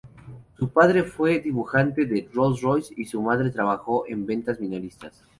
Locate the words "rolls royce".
2.33-2.91